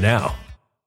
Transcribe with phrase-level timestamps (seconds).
[0.00, 0.34] now.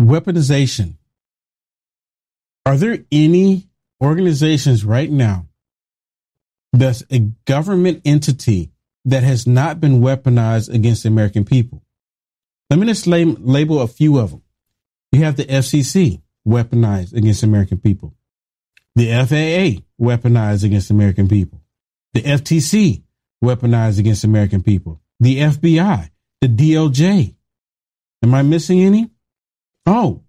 [0.00, 0.96] Weaponization.
[2.64, 3.68] Are there any
[4.02, 5.46] organizations right now
[6.72, 8.70] that's a government entity
[9.04, 11.82] that has not been weaponized against the American people?
[12.70, 14.42] Let me just label a few of them.
[15.12, 18.14] You have the FCC weaponized against American people,
[18.94, 21.62] the FAA weaponized against American people,
[22.12, 23.02] the FTC
[23.42, 26.10] weaponized against American people, the FBI,
[26.42, 27.34] the DOJ.
[28.22, 29.10] Am I missing any?
[29.90, 30.20] Oh,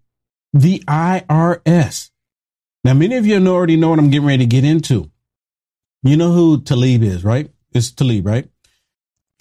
[0.53, 2.11] the IRS.
[2.85, 5.11] Now, many of you already know what I'm getting ready to get into.
[6.01, 7.51] You know who Talib is, right?
[7.73, 8.47] It's Talib, right?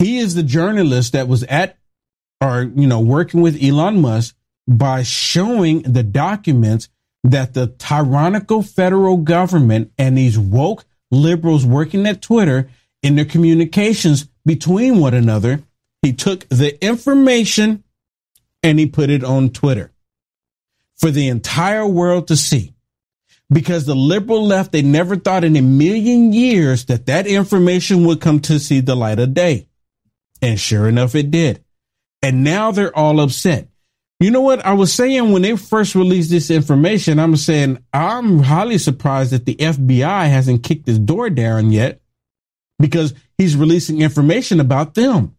[0.00, 1.78] He is the journalist that was at
[2.40, 4.34] or, you know, working with Elon Musk
[4.66, 6.88] by showing the documents
[7.22, 12.68] that the tyrannical federal government and these woke liberals working at Twitter
[13.04, 15.62] in their communications between one another
[16.02, 17.84] He took the information
[18.64, 19.92] and he put it on Twitter
[20.98, 22.74] for the entire world to see.
[23.50, 28.20] Because the liberal left, they never thought in a million years that that information would
[28.20, 29.68] come to see the light of day.
[30.42, 31.64] And sure enough, it did.
[32.22, 33.68] And now they're all upset.
[34.20, 34.66] You know what?
[34.66, 39.46] I was saying when they first released this information, I'm saying I'm highly surprised that
[39.46, 42.00] the FBI hasn't kicked his door down yet
[42.80, 45.36] because he's releasing information about them.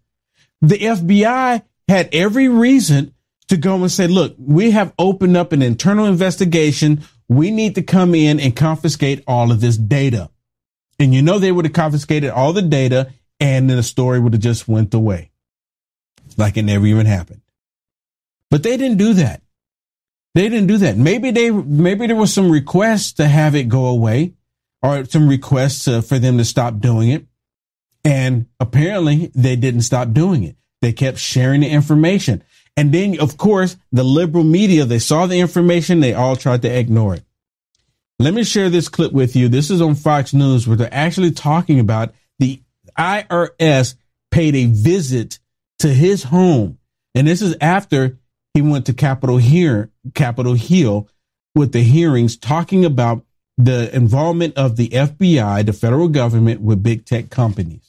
[0.61, 3.13] The FBI had every reason
[3.49, 7.03] to go and say, look, we have opened up an internal investigation.
[7.27, 10.29] We need to come in and confiscate all of this data.
[10.99, 14.33] And you know, they would have confiscated all the data and then the story would
[14.33, 15.31] have just went away
[16.37, 17.41] like it never even happened.
[18.51, 19.41] But they didn't do that.
[20.35, 20.97] They didn't do that.
[20.97, 24.33] Maybe they, maybe there was some requests to have it go away
[24.81, 27.25] or some requests uh, for them to stop doing it.
[28.05, 30.55] And apparently they didn't stop doing it.
[30.81, 32.43] They kept sharing the information.
[32.79, 35.99] And then, of course, the liberal media, they saw the information.
[35.99, 37.25] They all tried to ignore it.
[38.19, 39.49] Let me share this clip with you.
[39.49, 42.61] This is on Fox News where they're actually talking about the
[42.97, 43.95] IRS
[44.31, 45.39] paid a visit
[45.79, 46.77] to his home.
[47.13, 48.17] And this is after
[48.53, 51.09] he went to Capitol here, Capitol Hill
[51.55, 53.25] with the hearings talking about
[53.57, 57.88] the involvement of the FBI, the federal government with big tech companies.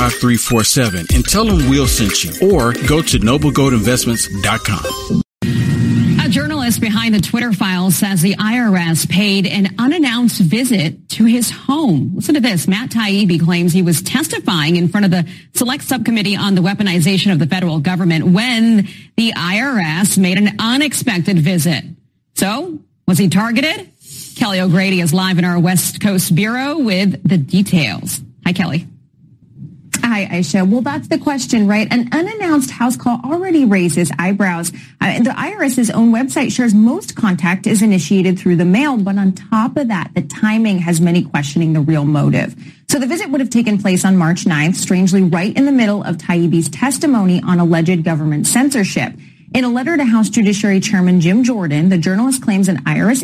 [0.09, 5.21] 5347 and tell them we'll send you or go to noblegoldinvestments.com.
[6.25, 11.51] A journalist behind the Twitter files says the IRS paid an unannounced visit to his
[11.51, 12.13] home.
[12.15, 12.67] Listen to this.
[12.67, 17.31] Matt Taibbi claims he was testifying in front of the select subcommittee on the weaponization
[17.31, 18.87] of the federal government when
[19.17, 21.83] the IRS made an unexpected visit.
[22.35, 23.91] So was he targeted?
[24.35, 28.19] Kelly O'Grady is live in our West Coast Bureau with the details.
[28.47, 28.87] Hi, Kelly.
[30.11, 30.69] Hi, Aisha.
[30.69, 31.87] Well, that's the question, right?
[31.89, 34.73] An unannounced house call already raises eyebrows.
[34.99, 39.31] Uh, the IRS's own website shares most contact is initiated through the mail, but on
[39.31, 42.57] top of that, the timing has many questioning the real motive.
[42.89, 46.03] So the visit would have taken place on March 9th, strangely right in the middle
[46.03, 49.13] of Taibbi's testimony on alleged government censorship.
[49.55, 53.23] In a letter to House Judiciary Chairman Jim Jordan, the journalist claims an IRS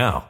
[0.00, 0.29] now.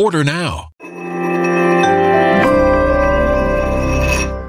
[0.00, 0.70] Order now.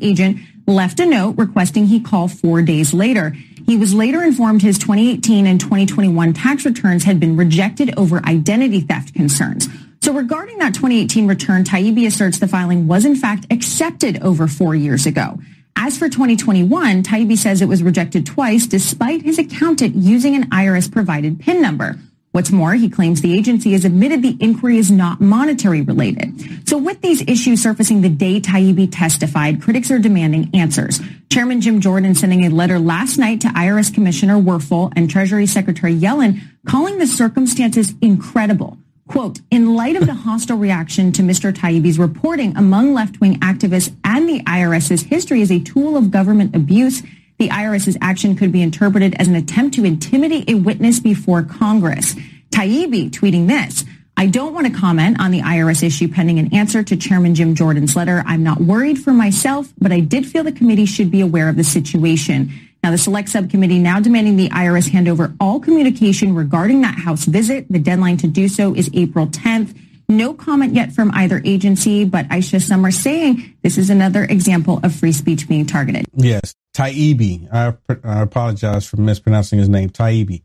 [0.00, 3.30] Agent left a note requesting he call four days later.
[3.66, 8.80] He was later informed his 2018 and 2021 tax returns had been rejected over identity
[8.80, 9.68] theft concerns.
[10.00, 14.74] So regarding that 2018 return, Taibbi asserts the filing was in fact accepted over four
[14.74, 15.38] years ago.
[15.76, 20.90] As for 2021, Taibbi says it was rejected twice despite his accountant using an IRS
[20.90, 21.98] provided PIN number.
[22.32, 26.68] What's more, he claims the agency has admitted the inquiry is not monetary related.
[26.68, 31.00] So with these issues surfacing the day Taibbi testified, critics are demanding answers.
[31.30, 35.94] Chairman Jim Jordan sending a letter last night to IRS Commissioner Werfel and Treasury Secretary
[35.94, 38.76] Yellen calling the circumstances incredible.
[39.08, 41.50] Quote, in light of the hostile reaction to Mr.
[41.50, 47.02] Taibbi's reporting among left-wing activists and the IRS's history as a tool of government abuse,
[47.38, 52.14] the IRS's action could be interpreted as an attempt to intimidate a witness before Congress.
[52.50, 53.84] Taibbi tweeting this.
[54.16, 57.54] I don't want to comment on the IRS issue pending an answer to Chairman Jim
[57.54, 58.24] Jordan's letter.
[58.26, 61.54] I'm not worried for myself, but I did feel the committee should be aware of
[61.54, 62.52] the situation.
[62.82, 67.26] Now, the select subcommittee now demanding the IRS hand over all communication regarding that House
[67.26, 67.66] visit.
[67.70, 69.76] The deadline to do so is April 10th.
[70.08, 74.80] No comment yet from either agency, but Aisha, some are saying this is another example
[74.82, 76.06] of free speech being targeted.
[76.14, 76.54] Yes.
[76.74, 77.52] Taibbi.
[77.52, 77.74] I,
[78.04, 79.90] I apologize for mispronouncing his name.
[79.90, 80.44] Taibbi.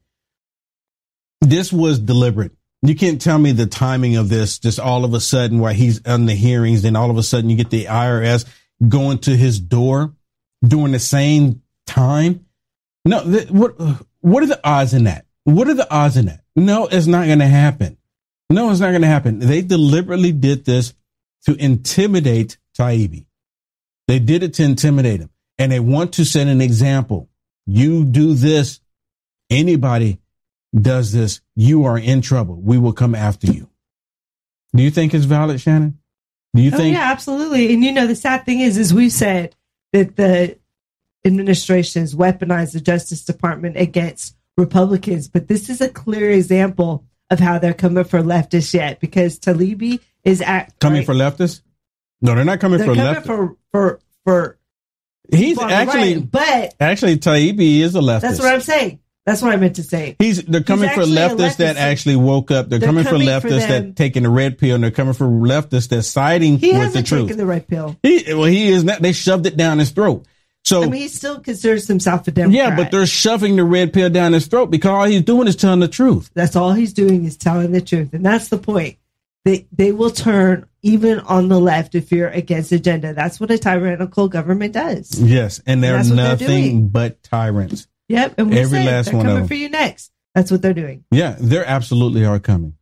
[1.39, 2.51] This was deliberate.
[2.82, 4.60] You can't tell me the timing of this.
[4.60, 7.50] Just all of a sudden, while he's on the hearings, then all of a sudden
[7.50, 8.46] you get the IRS
[8.86, 10.13] going to his door
[10.65, 12.46] during the same time.
[13.05, 13.79] No, th- what
[14.20, 15.25] what are the odds in that?
[15.46, 16.41] What are the odds in that?
[16.55, 17.98] No, it's not going to happen.
[18.53, 19.39] No, it's not going to happen.
[19.39, 20.93] They deliberately did this
[21.45, 23.25] to intimidate Taibbi.
[24.07, 27.29] They did it to intimidate him and they want to set an example.
[27.65, 28.79] You do this,
[29.50, 30.19] anybody
[30.75, 32.60] does this, you are in trouble.
[32.60, 33.69] We will come after you.
[34.75, 36.00] Do you think it's valid, Shannon?
[36.55, 36.95] Do you oh, think?
[36.95, 37.74] Yeah, absolutely.
[37.74, 39.55] And you know, the sad thing is, is we've said
[39.93, 40.57] that the
[41.25, 47.40] administration has weaponized the Justice Department against Republicans, but this is a clear example of
[47.40, 51.62] how they're coming for leftists yet because Taibbi is at coming for leftists.
[52.22, 53.25] No, they're not coming they're for coming leftists.
[53.25, 54.58] for for for
[55.32, 58.22] He's the actually, right, but actually, Taibbi is a leftist.
[58.22, 59.00] that's what I'm saying.
[59.25, 60.18] That's what I meant to say.
[60.20, 62.68] He's they're coming for actually a leftists that actually woke up.
[62.68, 63.88] They're, They're coming, for coming for leftists them.
[63.88, 66.84] that taking the red pill, and they're coming for leftists that siding He with the
[66.84, 67.22] hasn't truth.
[67.28, 67.98] taken the red pill.
[68.04, 69.02] he well, he is not.
[69.02, 70.25] They shoved it down his throat.
[70.63, 72.55] So I mean, he still considers himself a Democrat.
[72.70, 75.55] yeah, but they're shoving the red pill down his throat because all he's doing is
[75.55, 76.32] telling the truth.
[76.34, 78.98] That's all he's doing is telling the truth, and that's the point.
[79.46, 83.13] They they will turn even on the left if you're against agenda.
[83.13, 85.20] That's what a tyrannical government does.
[85.20, 87.88] Yes, and they're that's what they're nothing but tyrants.
[88.08, 90.12] Yep, and we Every said last they're one coming for you next.
[90.34, 91.03] That's what they're doing.
[91.12, 92.75] Yeah, they absolutely are coming.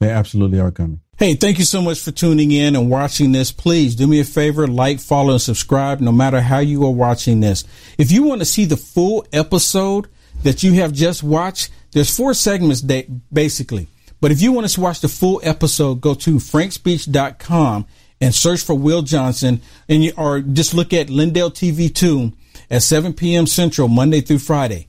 [0.00, 1.00] They absolutely are coming.
[1.20, 3.52] Hey, thank you so much for tuning in and watching this.
[3.52, 7.40] Please do me a favor, like, follow, and subscribe no matter how you are watching
[7.40, 7.62] this.
[7.98, 10.08] If you want to see the full episode
[10.44, 13.88] that you have just watched, there's four segments da- basically.
[14.22, 17.86] But if you want to watch the full episode, go to frankspeech.com
[18.22, 19.60] and search for Will Johnson
[19.90, 22.32] and you, or just look at Lindell TV 2
[22.70, 23.46] at 7 p.m.
[23.46, 24.88] Central, Monday through Friday.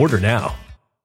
[0.01, 0.55] Order now.